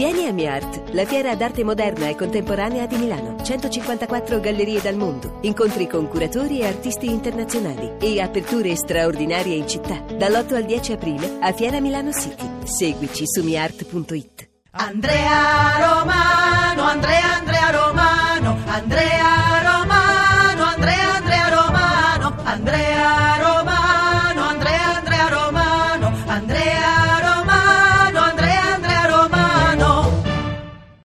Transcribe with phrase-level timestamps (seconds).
[0.00, 3.36] Vieni a MiArt, la fiera d'arte moderna e contemporanea di Milano.
[3.42, 10.02] 154 gallerie dal mondo, incontri con curatori e artisti internazionali e aperture straordinarie in città.
[10.16, 12.48] Dall'8 al 10 aprile a Fiera Milano City.
[12.64, 14.48] Seguici su miart.it.
[14.70, 22.89] Andrea Romano, Andrea Andrea Romano, Andrea Romano, Andrea Andrea Romano, Andrea